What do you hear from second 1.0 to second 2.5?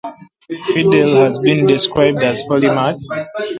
has been described as a